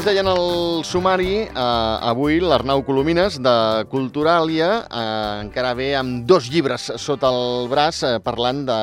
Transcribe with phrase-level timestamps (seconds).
[0.00, 3.52] us deia en el sumari, eh, avui l'Arnau Colomines de
[3.92, 8.78] Culturàlia eh, encara ve amb dos llibres sota el braç eh, parlant de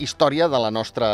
[0.00, 1.10] història de la nostra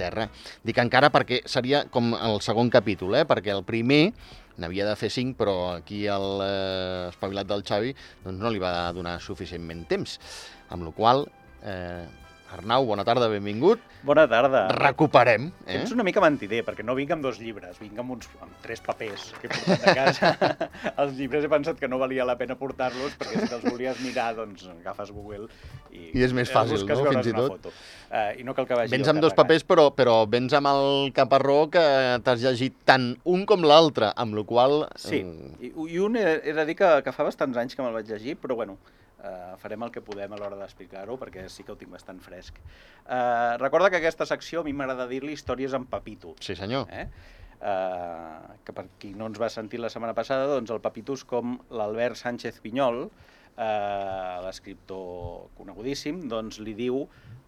[0.00, 0.30] terra.
[0.64, 4.14] Dic encara perquè seria com el segon capítol, eh, perquè el primer
[4.56, 7.92] n'havia de fer cinc, però aquí el eh, espavilat del Xavi
[8.24, 10.16] doncs no li va donar suficientment temps.
[10.72, 11.26] Amb la qual
[11.60, 12.06] eh,
[12.54, 13.80] Arnau, bona tarda, benvingut.
[14.06, 14.68] Bona tarda.
[14.70, 15.48] Recuperem.
[15.66, 15.80] Eh?
[15.80, 18.82] Ets una mica mentider, perquè no vinc amb dos llibres, vinc amb, uns, amb tres
[18.84, 20.30] papers que he portat a casa.
[21.02, 24.28] els llibres he pensat que no valia la pena portar-los, perquè si te'ls volies mirar,
[24.38, 25.48] doncs agafes Google
[25.90, 26.12] i...
[26.14, 27.56] I és més fàcil, no?, fins i tot.
[27.56, 27.74] Foto.
[28.06, 31.10] Uh, I no cal que vagi Vens amb dos papers, però, però vens amb el
[31.16, 31.82] caparró que
[32.22, 34.84] t'has llegit tant un com l'altre, amb la qual...
[35.02, 37.82] Sí, mm, i, i un he, he de dir que, que fa bastants anys que
[37.82, 38.78] me'l vaig llegir, però bueno,
[39.26, 42.60] Uh, farem el que podem a l'hora d'explicar-ho, perquè sí que ho tinc bastant fresc.
[43.06, 46.36] Uh, recorda que aquesta secció a mi m'agrada dir-li històries en papito.
[46.44, 46.86] Sí, senyor.
[46.94, 47.08] Eh?
[47.56, 51.56] Uh, que per qui no ens va sentir la setmana passada, doncs el papitus com
[51.74, 57.00] l'Albert Sánchez Pinyol, uh, l'escriptor conegudíssim, doncs li diu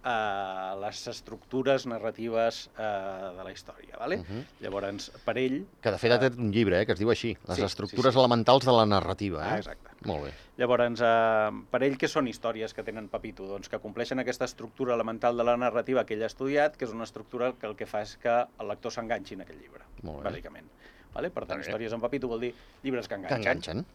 [0.09, 3.99] uh, les estructures narratives uh, de la història.
[4.01, 4.17] Vale?
[4.23, 4.45] Uh -huh.
[4.65, 5.67] Llavors, per ell...
[5.81, 8.13] Que de fet ha tret un llibre, eh, que es diu així, Les sí, estructures
[8.13, 8.19] sí, sí.
[8.19, 9.45] elementals de la narrativa.
[9.45, 9.53] Eh?
[9.53, 9.88] Ah, exacte.
[10.07, 10.33] Molt bé.
[10.59, 13.47] Llavors, eh, per ell, què són històries que tenen Papito?
[13.51, 16.95] Doncs que compleixen aquesta estructura elemental de la narrativa que ell ha estudiat, que és
[16.95, 20.23] una estructura que el que fa és que el lector s'enganxi en aquell llibre, Molt
[20.23, 20.31] bé.
[20.31, 20.69] bàsicament.
[21.15, 21.31] Vale?
[21.31, 23.43] Per tant, històries en Papito vol dir llibres que enganxen.
[23.43, 23.87] Que enganxen.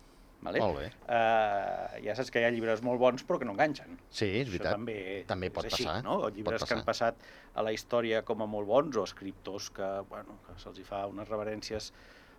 [0.44, 0.60] Vale?
[0.60, 0.88] Molt bé.
[1.08, 3.96] Uh, ja saps que hi ha llibres molt bons però que no enganxen.
[4.10, 4.74] Sí, és veritat.
[4.74, 4.98] Això també,
[5.30, 6.02] també pot així, passar.
[6.04, 6.18] No?
[6.36, 7.16] Llibres que han passat
[7.56, 11.32] a la història com a molt bons o escriptors que, bueno, que se'ls fa unes
[11.32, 11.94] reverències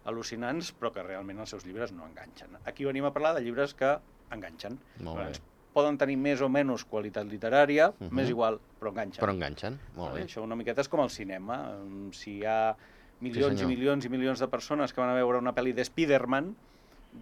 [0.04, 2.58] al·lucinants però que realment els seus llibres no enganxen.
[2.64, 3.96] Aquí venim a parlar de llibres que
[4.34, 4.78] enganxen.
[5.04, 5.32] Molt bé.
[5.74, 8.10] Poden tenir més o menys qualitat literària, uh -huh.
[8.10, 9.24] m'és igual, però enganxen.
[9.24, 10.20] Però enganxen, molt vale?
[10.20, 10.26] bé.
[10.26, 11.76] Això una miqueta és com el cinema.
[12.12, 12.76] Si hi ha
[13.20, 15.82] milions sí, i milions i milions de persones que van a veure una pel·li de
[15.82, 16.54] Spider-Man,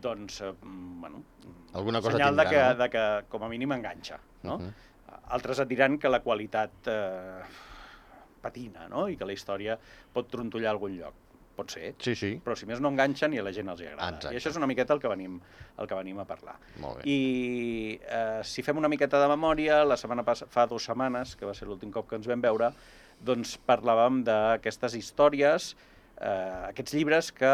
[0.01, 1.23] doncs, eh, bueno,
[1.73, 2.75] Alguna cosa senyal tindrà, de, que, no?
[2.83, 4.19] de que com a mínim enganxa.
[4.43, 4.56] No?
[4.56, 4.73] Uh -huh.
[5.29, 7.43] Altres et diran que la qualitat eh,
[8.43, 9.09] patina no?
[9.09, 9.79] i que la història
[10.12, 11.15] pot trontollar a algun lloc.
[11.57, 12.31] Pot ser, Sí, sí.
[12.45, 14.09] però si més no enganxen i a la gent els hi agrada.
[14.17, 14.33] Exacte.
[14.35, 15.35] I això és una miqueta el que venim,
[15.79, 16.55] el que venim a parlar.
[16.81, 17.03] Molt bé.
[17.13, 21.45] I eh, si fem una miqueta de memòria, la setmana pas fa dues setmanes, que
[21.45, 22.73] va ser l'últim cop que ens vam veure,
[23.21, 25.75] doncs parlàvem d'aquestes històries,
[26.17, 27.53] eh, aquests llibres que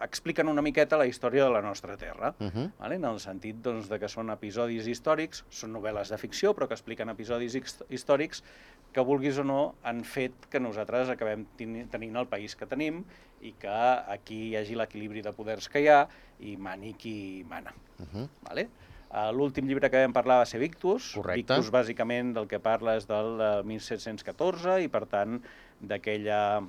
[0.00, 2.70] expliquen una miqueta la història de la nostra terra, Uh -huh.
[2.78, 2.94] vale?
[2.96, 6.74] en el sentit doncs, de que són episodis històrics, són novel·les de ficció, però que
[6.74, 8.42] expliquen episodis his- històrics
[8.92, 13.04] que, vulguis o no, han fet que nosaltres acabem ten tenint el país que tenim
[13.40, 16.08] i que aquí hi hagi l'equilibri de poders que hi ha
[16.40, 17.72] i mani qui mana.
[17.98, 18.28] Uh -huh.
[18.42, 18.68] Vale?
[19.12, 21.14] Uh, L'últim llibre que vam parlar va ser Victus.
[21.14, 21.34] Correcte.
[21.54, 25.42] Victus, bàsicament, del que parla és del uh, 1714 i, per tant,
[25.80, 26.62] d'aquella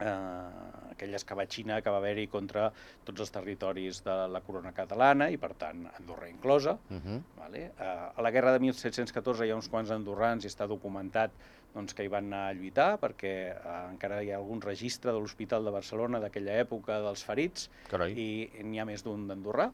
[0.00, 2.68] eh, aquella escabatxina que va haver-hi contra
[3.04, 6.78] tots els territoris de la corona catalana i, per tant, Andorra inclosa.
[6.90, 7.22] Uh -huh.
[7.38, 7.70] Vale?
[7.78, 11.30] Eh, a la guerra de 1714 hi ha uns quants andorrans i està documentat
[11.74, 15.18] doncs, que hi van anar a lluitar perquè eh, encara hi ha algun registre de
[15.18, 18.12] l'Hospital de Barcelona d'aquella època dels ferits Carai.
[18.12, 19.70] i n'hi ha més d'un d'andorrà.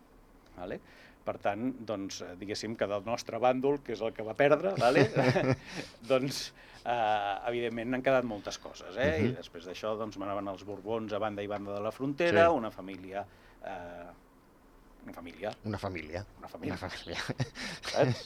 [0.57, 0.81] Vale?
[1.27, 4.75] Per tant, doncs, eh, diguéssim que del nostre bàndol, que és el que va perdre,
[4.79, 5.09] vale?
[6.11, 6.53] doncs,
[6.85, 8.95] eh, evidentment n'han quedat moltes coses.
[8.97, 9.09] Eh?
[9.19, 9.33] Mhm.
[9.33, 12.55] I després d'això doncs, manaven els Borbons a banda i banda de la frontera, Sí.
[12.63, 13.27] una família...
[13.65, 14.07] Eh,
[15.07, 16.25] una família, Una família.
[16.41, 17.19] una família, Una família.
[17.93, 18.23] saps?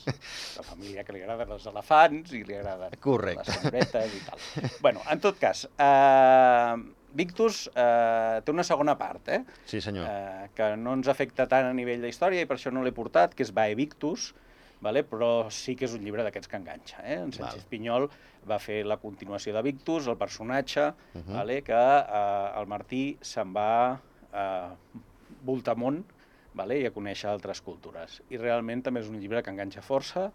[0.57, 3.45] La família que li agraden els elefants i li agraden Correcte.
[3.45, 4.39] les senyoretes i tal.
[4.87, 6.77] bueno, en tot cas, eh,
[7.15, 9.41] Victus eh, té una segona part, eh?
[9.67, 10.07] Sí, senyor.
[10.09, 13.35] eh, que no ens afecta tant a nivell d'història i per això no l'he portat,
[13.35, 14.33] que és Vae Victus,
[14.81, 15.03] vale?
[15.05, 17.03] però sí que és un llibre d'aquests que enganxa.
[17.05, 17.19] Eh?
[17.21, 17.69] En Sánchez Val.
[17.71, 18.09] Pinyol
[18.49, 21.25] va fer la continuació de Victus, el personatge, uh Mhm.
[21.27, 21.35] -huh.
[21.35, 21.63] vale?
[21.63, 24.01] que eh, el Martí se'n va
[24.33, 24.69] eh,
[25.45, 26.05] voltar món
[26.55, 26.79] vale?
[26.81, 28.23] i a conèixer altres cultures.
[28.31, 30.31] I realment també és un llibre que enganxa força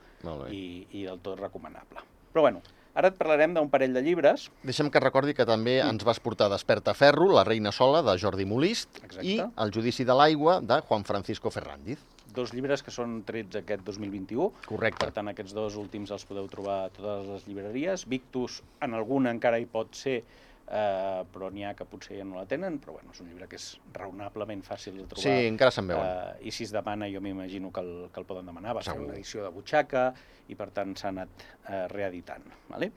[0.52, 2.00] i, i del tot recomanable.
[2.34, 2.62] Però bueno,
[2.96, 4.48] ara et parlarem d'un parell de llibres.
[4.64, 8.48] Deixa'm que recordi que també ens vas portar Desperta Ferro, La reina sola, de Jordi
[8.48, 9.28] Molist, Exacte.
[9.28, 12.00] i El judici de l'aigua, de Juan Francisco Ferrandiz.
[12.36, 14.50] Dos llibres que són trets aquest 2021.
[14.68, 15.06] Correcte.
[15.06, 18.08] Per tant, aquests dos últims els podeu trobar a totes les llibreries.
[18.12, 20.22] Victus, en alguna encara hi pot ser,
[20.68, 23.48] eh, però n'hi ha que potser ja no la tenen, però bueno, és un llibre
[23.48, 25.24] que és raonablement fàcil de trobar.
[25.24, 26.06] Sí, encara se'n veuen.
[26.06, 28.76] Eh, I si es demana, jo m'imagino que, el, que el poden demanar.
[28.78, 30.08] Va ser una edició de butxaca
[30.48, 32.44] i, per tant, s'ha anat eh, reeditant.
[32.70, 32.92] Vale?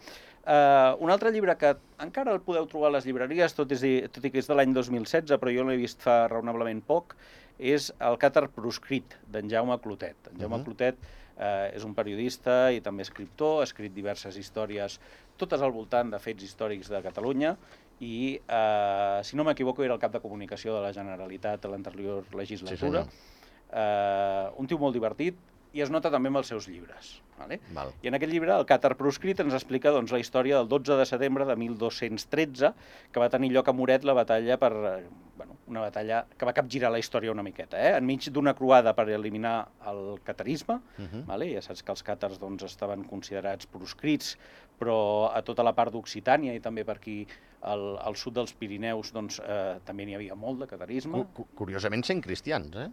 [0.49, 3.85] Eh, un altre llibre que encara el podeu trobar a les llibreries, tot, és,
[4.15, 7.17] tot i que és de l'any 2016, però jo l'he vist fa raonablement poc,
[7.59, 10.31] és El càtar proscrit, d'en Jaume Clotet.
[10.33, 10.65] En Jaume Mhm.
[10.65, 10.97] Clotet
[11.39, 15.01] eh, és un periodista i també escriptor, ha escrit diverses històries,
[15.39, 17.55] totes al voltant de fets històrics de Catalunya,
[18.01, 22.27] i, eh, si no m'equivoco, era el cap de comunicació de la Generalitat a l'anterior
[22.35, 23.05] legislatura.
[23.05, 23.37] senyor.
[23.71, 25.37] eh, un tio molt divertit
[25.77, 27.21] i es nota també amb els seus llibres.
[27.39, 27.61] Vale?
[27.75, 27.91] Val.
[28.03, 31.05] I en aquest llibre, el Càtar proscrit ens explica doncs, la història del 12 de
[31.07, 32.73] setembre de 1213,
[33.13, 34.73] que va tenir lloc a Moret la batalla per...
[34.73, 37.97] eh, Bueno, una batalla que va capgirar la història una miqueta, eh?
[37.99, 41.25] enmig d'una croada per eliminar el catarisme, Uh -huh.
[41.27, 41.53] Vale?
[41.55, 44.37] Ja saps que els càtars doncs, estaven considerats proscrits,
[44.79, 47.27] però a tota la part d'Occitània i també per aquí
[47.63, 51.13] al, al sud dels Pirineus doncs, eh, també n'hi havia molt de catarisme.
[51.13, 52.89] Cu- cu- Curiosament sent cristians, eh?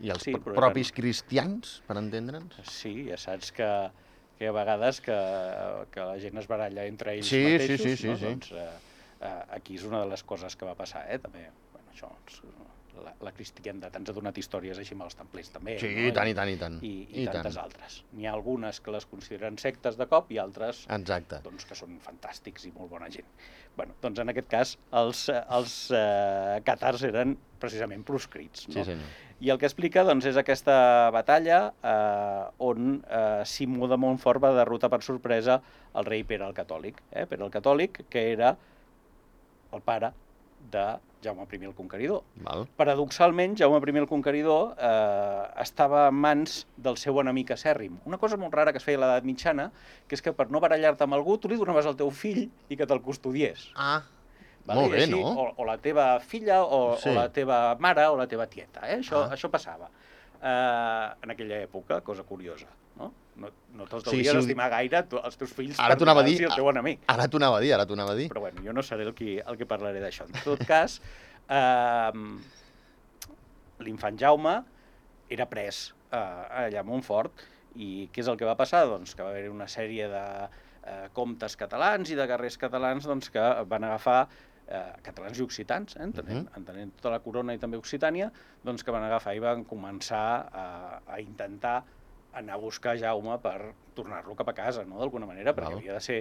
[0.00, 2.54] I els Sí, sí, però propis cristians, per entendre'ns?
[2.64, 3.90] Sí, ja saps que,
[4.38, 5.14] que a vegades que,
[5.90, 8.16] que la gent es baralla entre ells Sí, sí, mateixos, sí, sí, no?
[8.16, 8.24] sí.
[8.24, 8.68] doncs eh,
[9.20, 11.18] eh, aquí és una de les coses que va passar, eh?
[11.18, 11.46] també,
[11.94, 12.10] això,
[13.04, 16.04] la, la cristiandat ens ha donat històries així amb els templers també, Sí, no?
[16.06, 16.76] i tant, i tant, i tant.
[16.86, 17.64] i, i, I tantes tant.
[17.64, 17.96] altres.
[18.14, 21.40] N'hi ha algunes que les consideren sectes de cop i altres Exacte.
[21.42, 23.26] doncs, que són fantàstics i molt bona gent.
[23.76, 28.68] bueno, doncs en aquest cas els, els eh, catars eren precisament proscrits.
[28.68, 28.74] No?
[28.76, 29.08] Sí, senyor.
[29.42, 34.52] I el que explica doncs, és aquesta batalla eh, on eh, Simó de Montfort va
[34.54, 35.58] derrotar per sorpresa
[35.98, 37.02] el rei Pere el Catòlic.
[37.10, 37.26] Eh?
[37.26, 38.54] Pere el Catòlic, que era
[39.74, 40.12] el pare
[40.70, 40.84] de
[41.24, 42.22] Jaume I el Conqueridor.
[42.36, 42.66] Val.
[42.76, 47.98] Paradoxalment, Jaume I el Conqueridor eh, estava en mans del seu enemic acèrrim.
[48.04, 49.70] Una cosa molt rara que es feia a l'edat mitjana,
[50.06, 52.76] que és que per no barallar-te amb algú, tu li donaves al teu fill i
[52.76, 53.70] que te'l custodiés.
[53.74, 54.02] Ah,
[54.66, 54.80] Vale?
[54.80, 55.32] molt bé, així, no?
[55.32, 57.08] O, o la teva filla, o, Sí.
[57.10, 58.84] o la teva mare, o la teva tieta.
[58.90, 58.98] Eh?
[59.00, 59.34] Això, Ah.
[59.36, 59.88] això passava.
[60.42, 62.66] Eh, en aquella època, cosa curiosa.
[63.36, 65.98] No, no, te'ls Sí, devries sí, ho- estimar gaire tu, els teus fills Ara per
[65.98, 66.46] t'ho anava a donar-los dir.
[66.50, 67.00] el teu enemic.
[67.10, 68.28] Ara t'ho anava a dir, ara t'ho anava a dir.
[68.30, 70.26] Però bueno, jo no seré el qui, el que parlaré d'això.
[70.30, 71.00] En tot cas,
[71.48, 72.12] eh,
[73.84, 74.54] l'infant Jaume
[75.34, 76.16] era pres eh,
[76.66, 77.42] allà a Montfort
[77.74, 78.84] i què és el que va passar?
[78.86, 80.22] Doncs que va haver una sèrie de
[80.86, 84.28] eh, comtes catalans i de guerrers catalans doncs, que van agafar
[84.68, 86.54] eh, catalans i occitans, eh, entenent, Mhm.
[86.60, 88.30] entenent tota la corona i també Occitània,
[88.62, 90.66] doncs que van agafar i van començar a,
[91.04, 91.82] a intentar
[92.34, 95.78] anar a buscar Jaume per tornar-lo cap a casa, no?, d'alguna manera, perquè Val.
[95.82, 96.18] havia de ser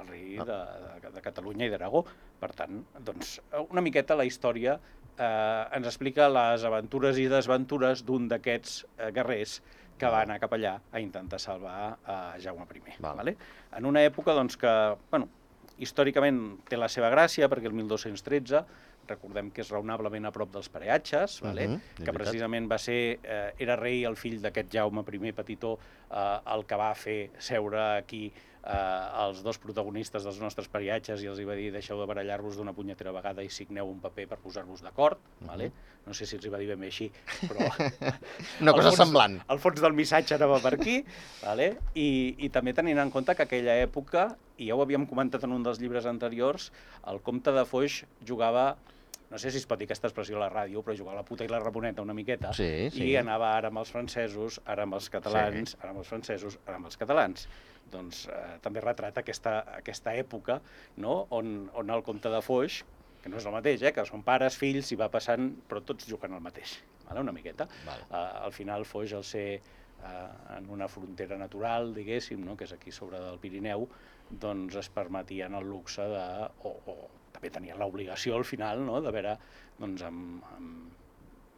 [0.00, 0.44] el rei Ah.
[0.44, 0.58] de,
[1.04, 2.04] de, de Catalunya i d'Aragó.
[2.40, 3.38] Per tant, doncs,
[3.70, 4.74] una miqueta la història
[5.16, 9.60] eh, ens explica les aventures i desventures d'un d'aquests eh, guerrers
[9.96, 12.96] que va anar cap allà a intentar salvar a Jaume I.
[12.98, 13.16] Val.
[13.22, 13.36] Vale?
[13.78, 14.72] En una època doncs, que,
[15.12, 15.28] bueno,
[15.78, 18.64] històricament té la seva gràcia, perquè el 1213
[19.08, 21.68] recordem que és raonablement a prop dels peatges, vale?
[21.68, 22.14] Mhm, és que veritat.
[22.22, 25.78] precisament va ser, eh, era rei el fill d'aquest Jaume I Petitó,
[26.10, 28.32] eh, el que va fer seure aquí
[28.66, 32.56] eh, els dos protagonistes dels nostres periatges i els hi va dir deixeu de barallar-vos
[32.56, 35.46] d'una punyetera vegada i signeu un paper per posar-vos d'acord, Mhm.
[35.48, 35.72] vale?
[36.06, 37.10] no sé si els hi va dir ben bé així,
[37.42, 37.60] però
[38.60, 39.38] Una cosa fons- semblant.
[39.50, 41.04] el fons del missatge anava per aquí,
[41.42, 41.76] vale?
[41.94, 45.52] I, i també tenint en compte que aquella època, i ja ho havíem comentat en
[45.52, 46.72] un dels llibres anteriors,
[47.06, 48.76] el comte de Foix jugava
[49.34, 51.42] no sé si es pot dir aquesta expressió a la ràdio, però jugava la puta
[51.42, 53.02] i la raponeta una miqueta, Sí, sí.
[53.10, 55.78] i anava ara amb els francesos, ara amb els catalans, sí.
[55.80, 57.48] ara amb els francesos, ara amb els catalans.
[57.90, 60.60] Doncs eh, també retrata aquesta, aquesta època
[61.02, 61.16] no?
[61.34, 62.76] on, on el comte de Foix,
[63.24, 63.92] que no és el mateix, eh?
[63.96, 66.76] que són pares, fills, i va passant, però tots juguen al mateix,
[67.08, 67.26] vale?
[67.26, 67.66] una miqueta.
[67.88, 68.06] Val.
[68.12, 70.06] Uh, al final Foix, al ser uh,
[70.60, 72.54] en una frontera natural, diguéssim, no?
[72.54, 73.88] que és aquí sobre del Pirineu,
[74.30, 76.24] doncs es permetien el luxe de...
[76.62, 79.00] o, o també tenien l'obligació al final no?
[79.04, 79.36] de veure
[79.78, 80.92] doncs, amb, amb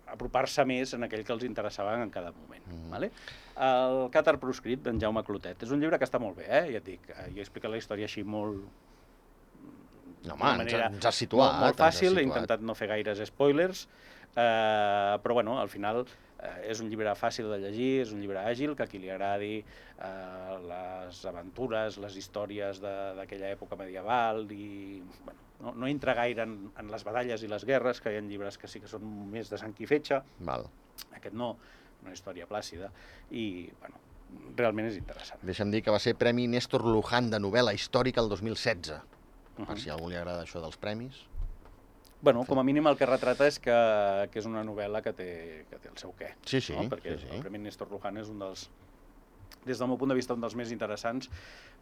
[0.07, 2.63] apropar-se més en aquell que els interessava en cada moment.
[2.67, 2.91] Mhm.
[2.91, 3.11] Vale?
[3.57, 6.65] El Càtar proscrit d'en Jaume Clotet és un llibre que està molt bé, eh?
[6.73, 8.61] ja et dic, eh, jo he explicat la història així molt...
[10.27, 11.53] No, home, ens, manera ens has situat.
[11.53, 12.27] molt, molt ens fàcil, he situat.
[12.27, 13.85] intentat no fer gaires spoilers,
[14.35, 18.43] eh, però bueno, al final eh, és un llibre fàcil de llegir, és un llibre
[18.43, 24.47] àgil, que a qui li agradi eh, les aventures, les històries de- d'aquella època medieval
[24.51, 28.19] i bueno, no, no entra gaire en, en les badalles i les guerres, que hi
[28.19, 30.67] ha llibres que sí que són més de sang i fetge, Val.
[31.17, 31.55] aquest no,
[32.03, 32.91] una història plàcida,
[33.31, 34.03] i bueno,
[34.59, 35.41] realment és interessant.
[35.47, 38.97] Deixa'm dir que va ser Premi Néstor Luján de novel·la històrica el 2016.
[39.57, 41.23] Uh Per si a algú li agrada això dels premis.
[42.21, 43.77] Bueno, com a mínim el que retrata és que,
[44.33, 45.29] que és una novel·la que té,
[45.71, 46.33] que té el seu què.
[46.45, 46.89] Sí, sí, no?
[46.93, 47.31] perquè sí, sí.
[47.37, 48.67] el Premi Néstor Luján és un dels,
[49.67, 51.29] des del meu punt de vista, un dels més interessants,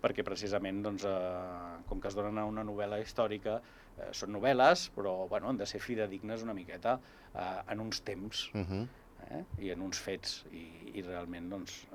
[0.03, 3.61] perquè precisament, doncs, eh, com que es donen a una novel·la històrica,
[3.99, 6.99] eh, són novel·les, però bueno, han de ser fidedignes una miqueta
[7.35, 8.87] eh, en uns temps Uh -huh.
[9.31, 11.87] eh, i en uns fets, i, i realment, doncs,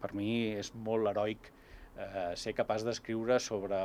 [0.00, 1.50] per mi és molt heroic
[1.98, 3.76] eh, ser capaç d'escriure sobre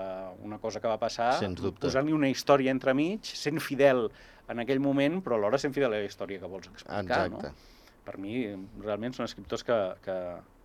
[0.44, 1.40] una cosa que va passar,
[1.80, 4.10] posant-li una història entremig, sent fidel
[4.50, 7.02] en aquell moment, però alhora sent fidel a la història que vols explicar.
[7.04, 7.48] Exacte.
[7.50, 7.54] No?
[8.06, 8.48] Per mi,
[8.82, 10.18] realment, són escriptors que, que,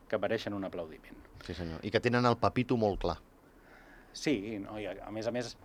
[0.09, 1.21] que mereixen un aplaudiment.
[1.45, 1.85] Sí, senyor.
[1.85, 3.19] I que tenen el papito molt clar.
[4.15, 4.79] Sí, no?
[4.79, 5.57] i a, a més a més,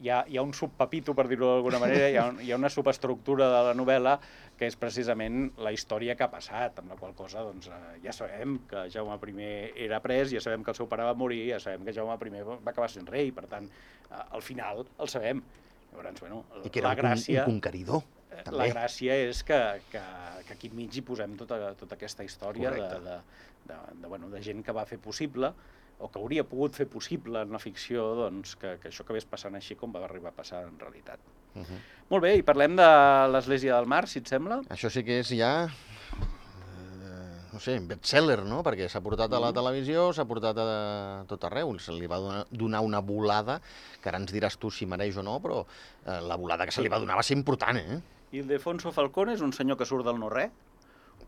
[0.00, 2.58] hi ha, hi ha un subpapito, per dir-ho d'alguna manera, hi ha, un, hi ha
[2.58, 4.16] una subestructura de la novel·la
[4.58, 8.14] que és precisament la història que ha passat, amb la qual cosa doncs, eh, ja
[8.16, 9.50] sabem que Jaume I
[9.86, 12.44] era pres, ja sabem que el seu pare va morir, ja sabem que Jaume I
[12.46, 13.68] va acabar sent rei, per tant,
[14.10, 15.42] eh, al final el sabem.
[15.90, 17.44] Llavors, bueno, I que era la gràcia...
[17.44, 18.04] un, un conqueridor.
[18.44, 18.58] També.
[18.58, 19.58] La gràcia és que,
[19.90, 20.02] que,
[20.46, 23.18] que aquí enmig hi posem tota, tota aquesta història de, de,
[23.66, 25.52] de, de, bueno, de gent que va fer possible
[26.00, 29.54] o que hauria pogut fer possible en la ficció doncs, que, que això acabés passant
[29.58, 31.20] així com va arribar a passar en realitat.
[31.54, 31.80] Uh -huh.
[32.08, 32.86] Molt bé, i parlem de
[33.32, 34.62] l'Església del Mar, si et sembla.
[34.70, 38.62] Això sí que és ja, eh, no sé, bestseller, no?
[38.64, 39.54] Perquè s'ha portat a la Mm.
[39.54, 43.60] televisió, s'ha portat a tot arreu, se li va donar, donar una volada,
[44.00, 45.64] que ara ens diràs tu si mereix o no, però
[46.06, 48.00] eh, la volada que se li va donar va ser important, eh?
[48.30, 50.52] Ildefonso Falcón és un senyor que surt del no-res,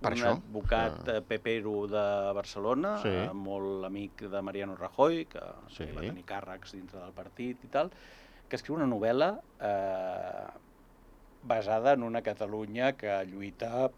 [0.02, 0.30] Per un això.
[0.36, 1.16] advocat Ah.
[1.16, 3.08] eh, pepero de Barcelona, Sí.
[3.08, 5.84] eh, molt amic de Mariano Rajoy, que Sí.
[5.92, 7.90] va tenir càrrecs dintre del partit i tal,
[8.48, 10.46] que escriu una novel·la eh,
[11.42, 13.90] basada en una Catalunya que lluita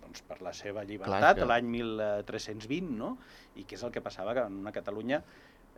[0.00, 3.18] doncs, per la seva llibertat que- l'any 1320, no?
[3.54, 5.22] i què és el que passava que en una Catalunya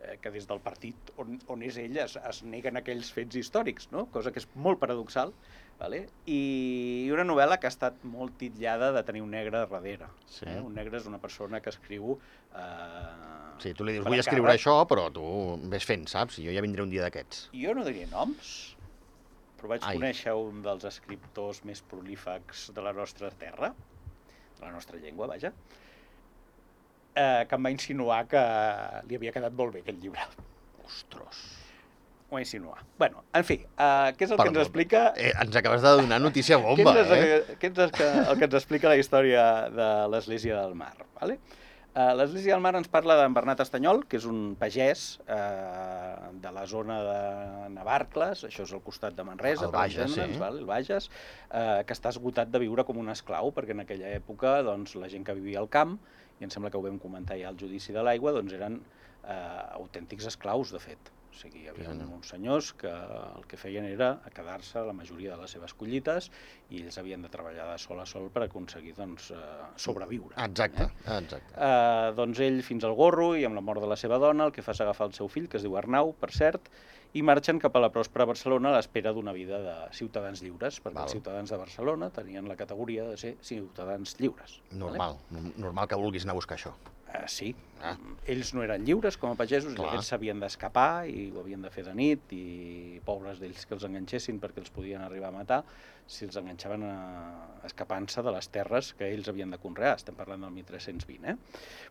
[0.03, 3.91] eh, que des del partit on, on és ell es, es neguen aquells fets històrics,
[3.91, 4.07] no?
[4.07, 5.33] cosa que és molt paradoxal,
[5.79, 6.05] vale?
[6.25, 10.07] I, una novel·la que ha estat molt titllada de tenir un negre darrere.
[10.27, 10.45] Sí.
[10.47, 10.59] Eh?
[10.61, 12.17] Un negre és una persona que escriu...
[12.53, 15.23] Eh, Sí, tu li dius, vull escriure això, però tu
[15.71, 16.41] ves fent, saps?
[16.43, 17.45] Jo ja vindré un dia d'aquests.
[17.55, 18.49] Jo no diria noms,
[19.55, 19.95] però vaig Ai.
[19.95, 23.71] conèixer un dels escriptors més prolífics de la nostra terra,
[24.59, 25.53] de la nostra llengua, vaja,
[27.15, 28.43] eh, que em va insinuar que
[29.07, 30.27] li havia quedat molt bé aquest llibre.
[30.83, 31.45] Ostres.
[32.35, 32.83] Va insinuar.
[32.99, 34.63] bueno, en fi, eh, què és el que ens Perdó.
[34.67, 35.03] explica...
[35.15, 37.43] Eh, ens acabes de donar notícia Què bomba, eh?
[37.47, 40.95] el, què és el, que, el que ens explica la història de l'Església del Mar?
[41.21, 41.39] Vale?
[41.95, 46.51] Uh, L'Església del Mar ens parla d'en Bernat Estanyol, que és un pagès eh, de
[46.51, 47.19] la zona de
[47.71, 50.25] Navarcles, això és al costat de Manresa, El per Bages, sí.
[50.41, 50.59] val?
[50.59, 51.07] el Bages,
[51.47, 55.07] eh, que està esgotat de viure com un esclau, perquè en aquella època doncs, la
[55.07, 55.95] gent que vivia al camp,
[56.41, 58.81] i em sembla que ho vam comentar ja al judici de l'aigua, doncs eren
[59.23, 61.14] eh, autèntics esclaus, de fet.
[61.35, 62.11] O sigui, hi havia senyor.
[62.15, 66.29] uns senyors que el que feien era quedar-se la majoria de les seves collites
[66.71, 69.41] i ells havien de treballar de sol a sol per aconseguir doncs, eh,
[69.75, 70.37] sobreviure.
[70.45, 70.87] Exacte,
[71.17, 71.51] exacte.
[71.51, 74.55] Eh, doncs ell fins al gorro i amb la mort de la seva dona el
[74.55, 76.71] que fa és agafar el seu fill, que es diu Arnau, per cert,
[77.15, 81.01] i marxen cap a la pròspera Barcelona a l'espera d'una vida de ciutadans lliures, perquè
[81.01, 81.09] Val.
[81.09, 84.61] els ciutadans de Barcelona tenien la categoria de ser ciutadans lliures.
[84.71, 85.19] Normal,
[85.55, 86.75] normal que vulguis anar a buscar això.
[87.15, 87.55] Eh, sí,
[87.85, 87.97] Ah.
[88.31, 89.89] ells no eren lliures com a pagesos, i Clar.
[89.91, 93.83] aquests s'havien d'escapar i ho havien de fer de nit i pobres d'ells que els
[93.85, 95.59] enganxessin perquè els podien arribar a matar
[96.07, 96.95] si els enganxaven a...
[97.67, 99.95] escapant-se de les terres que ells havien de conrear.
[99.99, 101.35] Estem parlant del 1320, eh?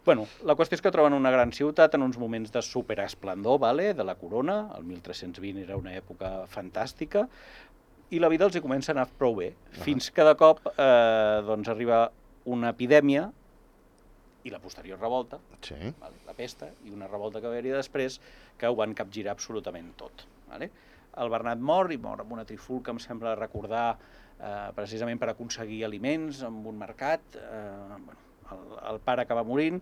[0.07, 3.93] Bueno, la qüestió és que troben una gran ciutat en uns moments de superesplendor, vale?
[3.95, 7.29] de la corona, el 1320 era una època fantàstica,
[8.11, 9.53] i la vida els hi comença a anar prou bé,
[9.83, 12.05] fins que de cop eh, doncs arriba
[12.45, 13.31] una epidèmia
[14.45, 15.75] i la posterior revolta, Sí.
[16.01, 16.17] vale?
[16.27, 18.21] la pesta, i una revolta que va haver-hi després
[18.59, 20.27] que ho van capgirar absolutament tot.
[20.49, 20.71] Vale?
[21.17, 23.97] El Bernat mor i mor amb una trifulca, em sembla recordar,
[24.41, 27.21] eh, precisament per aconseguir aliments en un mercat.
[27.37, 28.21] Eh, bueno,
[28.53, 29.81] el, el pare acaba morint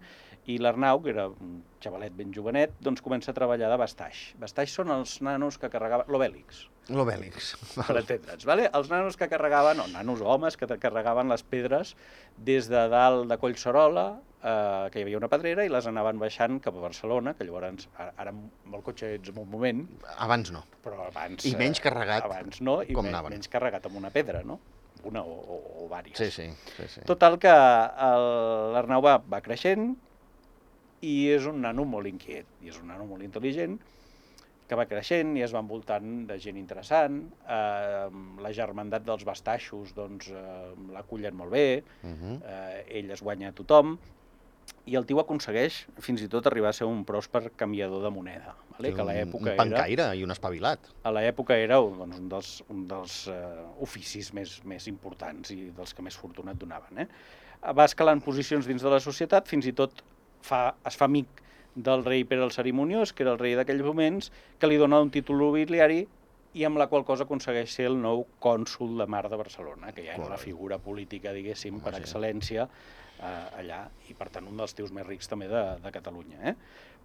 [0.51, 4.33] i l'Arnau, que era un xavalet ben jovenet, doncs comença a treballar de bastaix.
[4.43, 6.09] Bastaix són els nanos que carregaven...
[6.11, 7.53] L'Obèlix, L'Obèlix.
[7.77, 8.45] per entendre'ns.
[8.49, 8.65] Vale?
[8.75, 11.95] Els nanos que carregaven, o nanos o homes que carregaven les pedres
[12.37, 14.09] des de dalt de Collserola,
[14.43, 17.87] eh, que hi havia una pedrera, i les anaven baixant cap a Barcelona, que llavors,
[17.95, 19.87] ara, ara amb el cotxe ets en un moment,
[20.19, 20.65] Abans no.
[20.83, 21.47] però abans...
[21.47, 22.27] I menys eh, carregat.
[22.27, 23.39] Abans no, i Com men anaven?
[23.39, 24.59] menys carregat amb una pedra, no?
[25.05, 26.17] Una o, o, o vàries.
[26.19, 26.89] Sí, sí, sí.
[26.89, 27.01] sí.
[27.09, 27.53] Total que
[28.75, 29.97] l'Arnau va, va creixent
[31.03, 33.79] i és un nano molt inquiet, i és un nano molt intel·ligent,
[34.69, 38.07] que va creixent i es va envoltant de gent interessant, eh,
[38.41, 42.41] la germandat dels bastaixos doncs, eh, l'acullen molt bé, Uh -huh.
[42.47, 43.99] eh, ell es guanya a tothom,
[44.87, 48.55] i el tio aconsegueix fins i tot arribar a ser un pròsper canviador de moneda,
[48.77, 48.93] vale?
[48.95, 50.89] que a l'època un era pancaire i un espavilat.
[51.03, 55.95] a l'època era doncs, un dels, un dels uh, oficis més, més importants i dels
[55.95, 57.05] que més fortunat donaven.
[57.05, 57.09] Eh?
[57.79, 60.03] Va escalant posicions dins de la societat, fins i tot
[60.43, 61.43] fa, es fa amic
[61.75, 65.13] del rei Pere el Cerimoniós, que era el rei d'aquells moments, que li dona un
[65.15, 66.03] títol nobiliari
[66.53, 70.05] i amb la qual cosa aconsegueix ser el nou cònsul de Mar de Barcelona, que
[70.05, 74.61] ja era la figura política, diguéssim, Home, per excel·lència eh, allà, i per tant un
[74.61, 76.53] dels tios més rics també de, de Catalunya.
[76.53, 76.55] Eh?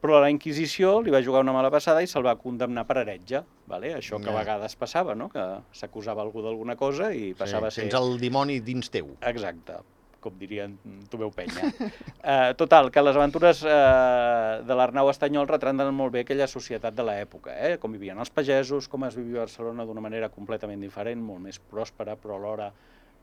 [0.01, 3.41] Però la Inquisició li va jugar una mala passada i se'l va condemnar per heretge,
[3.69, 3.95] vale?
[3.97, 5.29] això que a vegades passava, no?
[5.33, 7.87] que s'acusava algú d'alguna cosa i passava sí, a ser...
[7.87, 9.15] Tens el dimoni dins teu.
[9.25, 9.79] Exacte.
[10.21, 10.73] com dirien
[11.11, 11.69] Tomeu Penya.
[11.69, 17.05] Uh, total, que les aventures uh, de l'Arnau Estanyol retraten molt bé aquella societat de
[17.05, 17.77] l'època, eh?
[17.79, 22.17] com vivien els pagesos, com es vivia Barcelona d'una manera completament diferent, molt més pròspera,
[22.19, 22.71] però alhora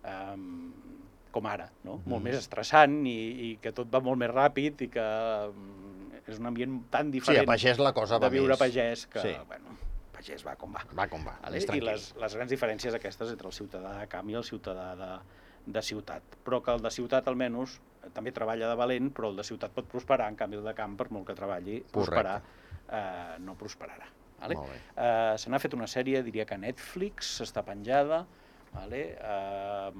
[0.04, 0.72] um,
[1.34, 1.98] com ara, no?
[1.98, 2.10] Mm.
[2.12, 5.06] molt més estressant i, i que tot va molt més ràpid i que
[5.50, 5.83] um,
[6.26, 8.58] és un ambient tan diferent sí, a pagès la cosa de va viure més.
[8.60, 9.34] pagès que, Sí.
[9.46, 9.76] bueno,
[10.12, 10.84] pagès va com va.
[10.96, 11.84] Va com va, I tranquil.
[11.84, 15.10] les, les grans diferències aquestes entre el ciutadà de camp i el ciutadà de,
[15.66, 16.22] de ciutat.
[16.44, 17.80] Però que el de ciutat, almenys,
[18.14, 20.96] també treballa de valent, però el de ciutat pot prosperar, en canvi el de camp,
[20.96, 22.40] per molt que treballi, prosperar,
[22.88, 24.08] eh, no prosperarà.
[24.40, 24.56] Vale?
[24.96, 28.26] Eh, se n'ha fet una sèrie, diria que a Netflix, està penjada,
[28.74, 29.16] vale?
[29.20, 29.92] eh,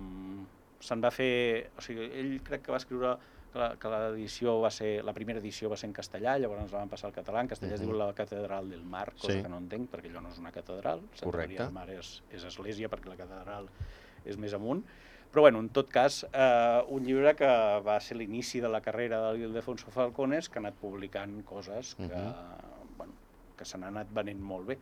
[0.80, 1.70] se'n va fer...
[1.78, 3.14] O sigui, ell crec que va escriure
[3.54, 7.08] que l'edició va ser, la primera edició va ser en castellà, llavors la van passar
[7.10, 9.42] al català, en castellà es diu la Catedral del Mar, cosa Sí.
[9.42, 11.52] que no entenc, perquè allò no és una catedral, Santa Correcte.
[11.54, 13.68] Maria del Mar és, és església, perquè la catedral
[14.24, 14.82] és més amunt,
[15.32, 17.46] però bueno, en tot cas, eh, un llibre que
[17.86, 22.04] va ser l'inici de la carrera de l'Ildefonso Falcones, que ha anat publicant coses que,
[22.06, 22.96] Mhm.
[22.96, 23.12] bueno,
[23.56, 24.78] que se n'ha anat venent molt bé.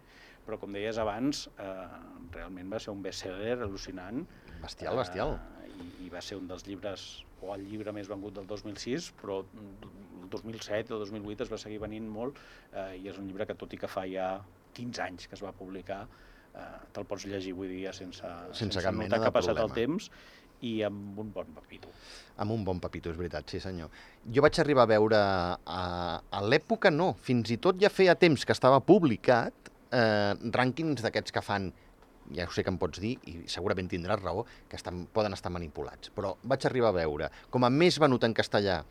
[0.47, 1.87] Però, com deies abans, eh,
[2.33, 4.25] realment va ser un bestseller al·lucinant.
[4.63, 5.37] Bestial, bestial.
[5.63, 7.07] Eh, i, I va ser un dels llibres,
[7.43, 11.81] o el llibre més vengut del 2006, però el 2007 o 2008 es va seguir
[11.83, 12.39] venint molt,
[12.73, 14.37] eh, i és un llibre que, tot i que fa ja
[14.77, 16.05] 15 anys que es va publicar,
[16.55, 18.23] eh, te'l pots llegir avui dia sense,
[18.57, 19.75] Sense cap mena notar que ha passat problema.
[19.75, 20.11] el temps
[20.63, 21.91] i amb un bon papito.
[22.39, 23.91] Amb un bon papito, és veritat, sí senyor.
[24.31, 25.83] Jo vaig arribar a veure, a,
[26.23, 31.35] a l'època no, fins i tot ja feia temps que estava publicat, eh, rànquings d'aquests
[31.35, 31.73] que fan,
[32.31, 35.53] ja ho sé que em pots dir, i segurament tindràs raó, que estan, poden estar
[35.53, 38.83] manipulats, però vaig arribar a veure com a més venut en castellà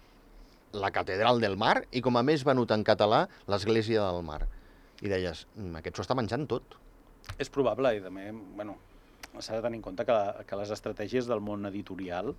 [0.72, 4.46] la Catedral del Mar i com a més venut en català l'Església del Mar.
[5.02, 6.64] I deies, "Mm, aquest s'ho està menjant tot.
[7.38, 8.78] És probable, i també, bueno,
[9.40, 12.36] s'ha de tenir en compte que, la, que les estratègies del món editorial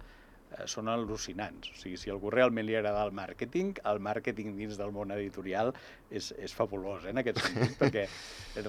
[0.70, 1.72] són al·lucinants.
[1.72, 5.72] O sigui, si algú realment li agrada el màrqueting, el màrqueting dins del món editorial
[6.10, 8.06] és, és fabulós, eh, en aquest sentit, perquè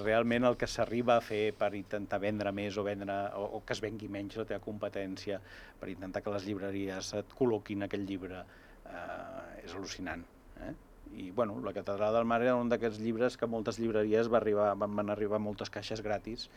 [0.00, 3.76] realment el que s'arriba a fer per intentar vendre més o, vendre, o, o que
[3.76, 5.40] es vengui menys la teva competència,
[5.80, 8.44] per intentar que les llibreries et col·loquin aquell llibre,
[8.84, 10.24] eh, és al·lucinant.
[10.64, 10.72] Eh?
[11.14, 14.72] I, bueno, la Catedral del Mar era un d'aquests llibres que moltes llibreries va arribar,
[14.80, 16.48] van, van arribar moltes caixes gratis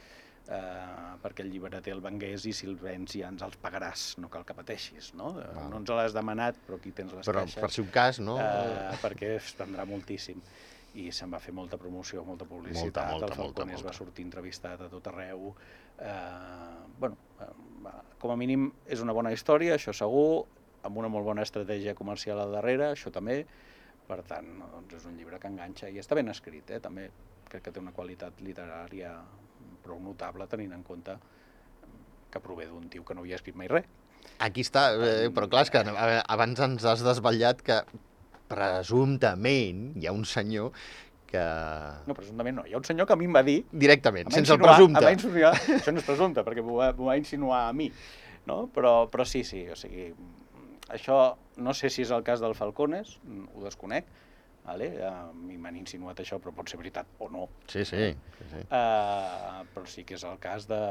[0.50, 4.30] eh, perquè el llibreter el vengués i si el vens ja ens els pagaràs, no
[4.34, 5.34] cal que pateixis, no?
[5.42, 5.70] Eh, Val.
[5.74, 7.60] No ens l'has demanat, però aquí tens les Però caixes.
[7.62, 8.38] per si un cas, no?
[8.40, 10.42] Eh, perquè es vendrà moltíssim.
[10.98, 13.90] I se'n va fer molta promoció, molta publicitat, molta, el molta, Falcones molta.
[13.92, 15.52] va sortir entrevistat a tot arreu.
[16.00, 16.12] Eh,
[17.00, 17.52] bueno, eh,
[17.84, 20.46] va, com a mínim és una bona història, això segur,
[20.88, 23.46] amb una molt bona estratègia comercial al darrere, això també.
[24.08, 26.80] Per tant, doncs és un llibre que enganxa i està ben escrit, eh?
[26.80, 27.10] també
[27.50, 29.12] crec que té una qualitat literària
[29.88, 31.16] prou notable tenint en compte
[32.32, 33.88] que prové d'un tio que no havia escrit mai res.
[34.44, 37.82] Aquí està, eh, però clar, és que abans ens has desvetllat que
[38.52, 40.72] presumptament hi ha un senyor
[41.28, 41.44] que...
[42.08, 42.66] No, presumptament no.
[42.68, 45.02] Hi ha un senyor que a mi em va dir Directament, sense el presumpte.
[45.02, 47.90] Em va insinuar, això no és presumpte, perquè m'ho va, va insinuar a mi,
[48.50, 48.66] no?
[48.76, 50.10] Però, però sí, sí, o sigui,
[50.94, 51.20] això
[51.64, 54.08] no sé si és el cas del Falcones, mm, ho desconec,
[54.68, 54.90] vale?
[55.04, 57.48] a mi m'han insinuat això, però pot ser veritat o no.
[57.68, 58.12] Sí, sí.
[58.38, 58.62] sí, sí.
[58.68, 60.82] Uh, però sí que és el cas de,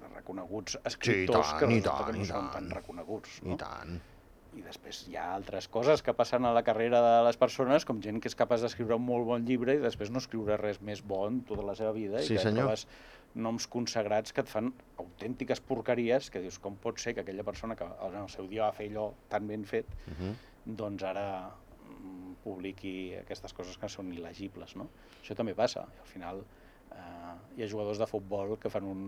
[0.00, 2.52] de reconeguts escriptors tant, que i resulta tant, que no i són tant.
[2.58, 3.38] tan reconeguts.
[3.44, 3.56] I No?
[3.60, 4.00] tant.
[4.54, 7.98] I després hi ha altres coses que passen a la carrera de les persones, com
[8.02, 11.02] gent que és capaç d'escriure un molt bon llibre i després no escriure res més
[11.02, 12.68] bon tota la seva vida Sí, i que senyor.
[12.68, 12.86] trobes
[13.34, 14.68] noms consagrats que et fan
[15.02, 18.68] autèntiques porqueries que dius com pot ser que aquella persona que en el seu dia
[18.68, 20.34] va fer allò tan ben fet Uh -huh.
[20.66, 21.50] doncs ara
[22.44, 24.88] publiqui aquestes coses que són il·legibles, no?
[25.22, 25.86] Això també passa.
[25.96, 26.40] I al final
[26.92, 29.04] eh, hi ha jugadors de futbol que fan un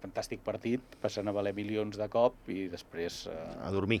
[0.00, 4.00] fantàstic partit, passen a valer milions de cop i després eh, A dormir.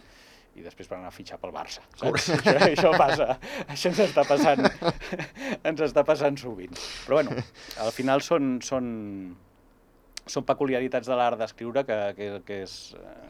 [0.58, 1.82] i després per anar a fitxar pel Barça.
[2.00, 2.30] Saps?
[2.34, 3.26] Això, això passa,
[3.70, 4.64] això ens està passant,
[5.70, 6.74] ens està passant sovint.
[7.04, 7.36] Però bueno,
[7.84, 8.88] al final són, són,
[10.26, 13.28] són peculiaritats de l'art d'escriure que, que, que és eh,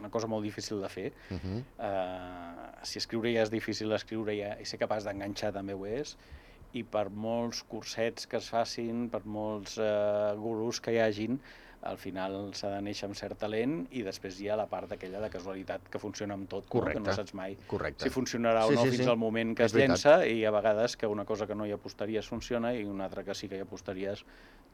[0.00, 1.12] una cosa molt difícil de fer.
[1.30, 1.62] Uh -huh.
[1.78, 6.16] Uh, si escriure ja és difícil escriure ja, i ser capaç d'enganxar també ho és,
[6.72, 11.40] i per molts cursets que es facin, per molts uh, gurus que hi hagin,
[11.82, 15.20] al final s'ha de néixer amb cert talent i després hi ha la part aquella
[15.22, 16.66] de casualitat que funciona amb tot?
[16.68, 17.00] Correcte.
[17.00, 18.04] que no saps mai Correcte.
[18.04, 19.10] si funcionarà Sí, o no sí, fins sí.
[19.10, 19.96] al moment que És es veritat.
[19.96, 23.24] llença i a vegades que una cosa que no hi apostaries funciona i una altra
[23.24, 24.24] que sí que hi apostaries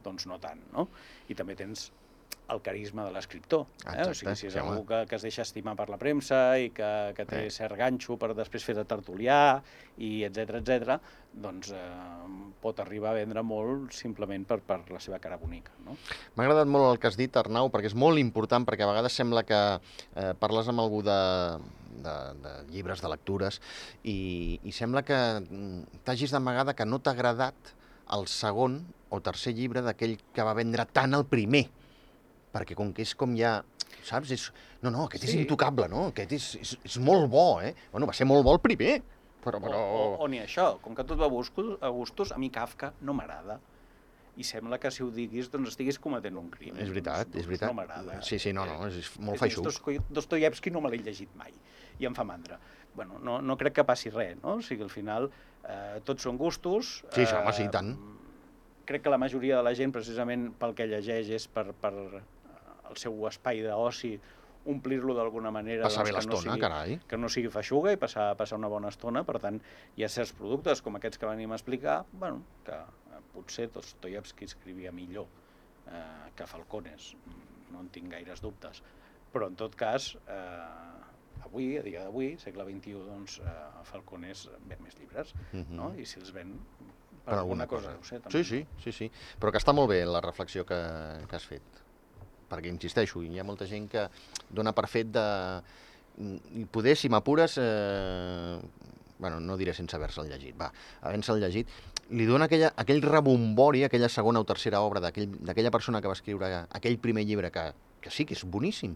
[0.03, 0.89] doncs no tant, no?
[1.29, 1.93] I també tens
[2.49, 3.65] el carisma de l'escriptor.
[3.91, 4.05] Eh?
[4.07, 6.91] O sigui, si és algú que, que es deixa estimar per la premsa i que,
[7.17, 7.49] que té Eh.
[7.51, 9.61] cert ganxo per després fer de tertulià
[9.97, 10.97] i etc etc,
[11.33, 11.81] doncs eh,
[12.63, 15.71] pot arribar a vendre molt simplement per, per la seva cara bonica.
[15.85, 15.97] No?
[16.35, 19.17] M'ha agradat molt el que has dit, Arnau, perquè és molt important, perquè a vegades
[19.19, 21.19] sembla que eh, parles amb algú de,
[22.03, 23.59] de, de llibres, de lectures,
[24.03, 27.75] i, i sembla que mm, t'hagis d'amagada que no t'ha agradat
[28.15, 31.65] el segon o tercer llibre d'aquell que va vendre tant el primer.
[32.57, 33.59] Perquè com que és com ja...
[34.07, 34.33] Saps?
[34.35, 34.49] És...
[34.81, 35.31] No, no, aquest sí.
[35.31, 36.09] és intocable, no?
[36.11, 37.73] Aquest és, és, és molt bo, eh?
[37.93, 38.99] Bueno, va ser molt bo el primer,
[39.43, 39.61] però...
[39.63, 39.79] però...
[39.79, 43.15] O, o, o ni això, com que tot va a gustos, a mi Kafka no
[43.17, 43.59] m'agrada.
[44.37, 46.75] I sembla que si ho diguis, doncs estiguis cometent un crim.
[46.77, 47.71] És veritat, Doncs- és veritat.
[47.71, 48.19] No m'agrada.
[48.21, 49.65] Sí, sí, no, no, és, és molt És més, feixuc.
[49.65, 51.55] Dostoy- Dostoyevsky no me l'he llegit mai
[51.97, 52.59] i em fa mandra.
[52.93, 54.59] Bueno, no, no crec que passi res, no?
[54.59, 55.31] O sigui, al final
[55.65, 56.99] eh, tots són gustos.
[57.15, 57.95] Sí, sí, home, sí, i tant.
[58.87, 62.21] Crec que la majoria de la gent, precisament pel que llegeix, és per, per eh,
[62.89, 64.19] el seu espai d'oci,
[64.67, 65.83] omplir-lo d'alguna manera.
[65.87, 66.99] Passar bé doncs, no l'estona, sigui- carai.
[67.07, 69.23] que no sigui feixuga i passar, passar una bona estona.
[69.23, 69.61] Per tant,
[69.95, 74.45] hi ha certs productes, com aquests que venim a explicar, bueno, que eh, potser Dostoyevsky
[74.45, 75.27] escrivia millor
[75.87, 77.13] eh, que Falcones,
[77.71, 78.83] no en tinc gaires dubtes.
[79.31, 84.83] Però, en tot cas, eh, avui, a dia d'avui, segle XXI, doncs, eh, Falcones ven
[84.83, 85.75] més llibres, Mhm.
[85.79, 85.93] no?
[85.95, 86.57] I si els ven
[87.23, 88.43] per, alguna cosa, deu ser, també.
[88.43, 89.11] Sí, sí, sí, sí.
[89.39, 90.75] Però que està molt bé la reflexió que,
[91.27, 91.63] que has fet.
[92.47, 94.07] Perquè, insisteixo, hi ha molta gent que
[94.49, 95.25] dona per fet de...
[96.73, 98.57] Poder, si m'apures, eh...
[99.19, 100.71] bueno, no diré sense haver-se'l llegit, va,
[101.05, 101.69] havent-se'l llegit,
[102.13, 106.15] li dona aquella, aquell rebombori, aquella segona o tercera obra d'aquell- d'aquella persona que va
[106.17, 108.93] escriure aquell primer llibre, que, que sí, que és boníssim.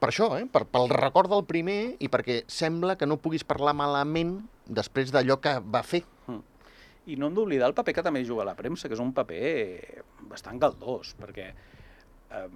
[0.00, 0.46] Per això, eh?
[0.48, 5.36] per, pel record del primer i perquè sembla que no puguis parlar malament després d'allò
[5.44, 6.00] que va fer.
[7.08, 10.02] I no hem d'oblidar el paper que també juga la premsa, que és un paper
[10.30, 11.50] bastant caldós, perquè
[12.30, 12.46] eh,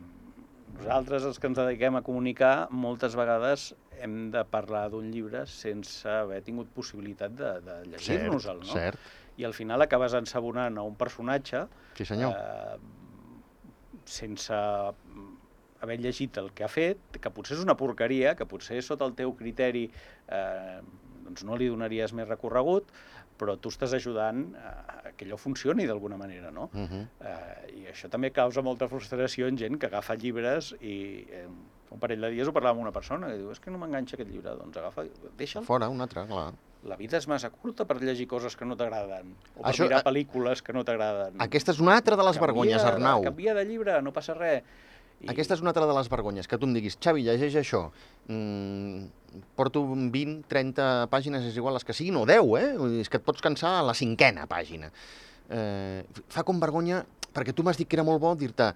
[0.78, 6.08] nosaltres, els que ens dediquem a comunicar, moltes vegades hem de parlar d'un llibre sense
[6.10, 8.72] haver tingut possibilitat de, de llegir-nos-el, no?
[8.74, 8.98] Cert,
[9.38, 11.64] I al final acabes ensabonant a un personatge
[11.98, 12.34] sí senyor.
[12.34, 12.76] eh,
[14.04, 14.54] sense
[15.84, 19.14] haver llegit el que ha fet, que potser és una porqueria, que potser sota el
[19.18, 19.88] teu criteri
[20.28, 20.80] eh,
[21.24, 22.90] doncs no li donaries més recorregut,
[23.38, 26.70] però tu estàs ajudant a que allò funcioni d'alguna manera, no?
[26.72, 27.06] Uh -huh.
[27.20, 31.46] Eh, I això també causa molta frustració en gent que agafa llibres i eh,
[31.90, 34.16] un parell de dies ho parlava amb una persona que diu és que no m'enganxa
[34.16, 35.04] aquest llibre, doncs agafa,
[35.36, 35.64] deixa'l.
[35.64, 36.52] Fora, un altre, clar.
[36.84, 40.00] La vida és massa curta per llegir coses que no t'agraden, o per Això- mirar
[40.00, 41.40] a- pel·lícules que no t'agraden.
[41.40, 43.22] Aquesta és una altra de les Canvia vergonyes, de- Arnau.
[43.22, 44.62] Canvia de llibre, no passa res.
[45.22, 45.28] I...
[45.32, 47.86] Aquesta és una altra de les vergonyes, que tu em diguis, Xavi, llegeix això.
[48.28, 49.06] Mm,
[49.56, 52.68] porto 20, 30 pàgines, és igual les que siguin, o 10, eh?
[52.80, 54.90] Vull dir, és que et pots cansar a la cinquena pàgina.
[55.48, 57.02] Eh, fa com vergonya,
[57.34, 58.70] perquè tu m'has dit que era molt bo dir-te,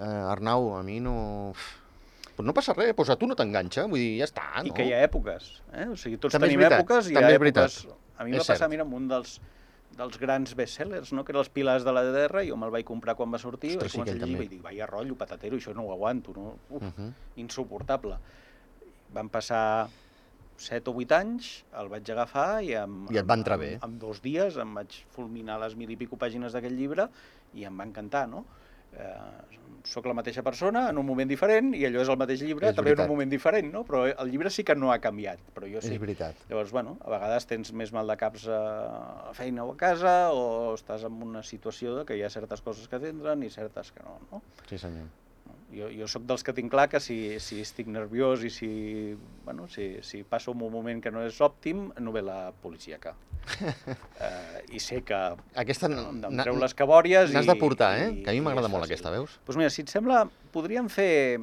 [0.00, 1.16] eh, Arnau, a mi no...
[2.34, 4.66] Però no passa res, doncs a tu no t'enganxa, vull dir, ja està, no?
[4.66, 5.52] I que hi ha èpoques.
[5.70, 5.86] Eh?
[5.92, 7.70] O sigui, tots També tenim veritat, èpoques i hi també ha és veritat.
[7.70, 8.00] èpoques...
[8.14, 8.70] A mi És va passar, cert.
[8.70, 9.36] mira, amb un dels,
[9.96, 11.24] dels grans bestsellers, no?
[11.24, 13.92] que era Els pilars de la terra, jo me'l vaig comprar quan va sortir, Ostres,
[13.92, 15.92] sí vaig començar a ell llegir i vaig dir, vaya rotllo, patatero, això no ho
[15.92, 16.56] aguanto, no?
[16.70, 17.12] Uf, Uh -huh.
[17.36, 18.16] insuportable.
[19.14, 19.88] Van passar
[20.56, 23.78] 7 o 8 anys, el vaig agafar i amb, I et va entrar bé.
[23.82, 27.08] amb dos dies em vaig fulminar les mil i pico pàgines d'aquest llibre
[27.54, 28.44] i em va encantar, no?
[28.94, 29.54] Eh,
[29.84, 32.76] soc la mateixa persona en un moment diferent i allò és el mateix llibre, És
[32.76, 33.10] també en veritat.
[33.10, 33.82] un moment diferent, no?
[33.84, 35.92] Però el llibre sí que no ha canviat, però jo sí.
[35.92, 36.38] És veritat.
[36.48, 38.60] Llavors, bueno, a vegades tens més mal de caps a
[39.26, 42.64] la feina o a casa o estàs en una situació de que hi ha certes
[42.64, 44.42] coses que t'entren i certes que no, no?
[44.70, 45.10] Sí, senyor.
[45.74, 48.70] Jo, jo sóc dels que tinc clar que si, si estic nerviós i si,
[49.44, 53.16] bueno, si, si passo un moment que no és òptim, novel·la policíaca.
[54.20, 55.14] Eh, I sé que
[55.54, 55.86] Aquesta...
[55.90, 57.32] em treu les cabòries.
[57.34, 58.08] N'has de portar, eh?
[58.10, 59.38] i- Que a mi m'agrada molt aquesta, veus?
[59.46, 61.40] Doncs mira, si et sembla, podríem fer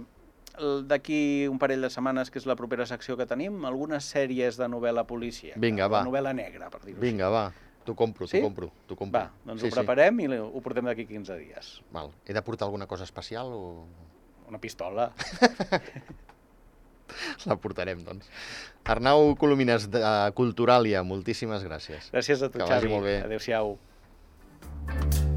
[0.85, 4.67] d'aquí un parell de setmanes, que és la propera secció que tenim, algunes sèries de
[4.67, 5.59] novel·la policíaca.
[5.63, 6.03] Vinga, va.
[6.05, 7.45] Novel·la negra, per dir-ho Vinga, va,
[7.85, 8.41] t'ho compro, t'ho Sí?
[8.43, 9.19] compro, t'ho compro.
[9.19, 11.81] Va, doncs ho preparem i ho portem d'aquí 15 dies.
[11.91, 12.11] Val.
[12.27, 13.85] He de portar alguna cosa especial o
[14.51, 15.13] Una pistola.
[17.49, 18.29] la portarem, doncs.
[18.91, 20.01] Arnau Colomines, de
[20.35, 22.11] Culturalia, moltíssimes gràcies.
[22.11, 23.21] Gràcies a tu, que Xavi.
[23.21, 23.77] Adéu-siau.
[24.87, 25.30] thank you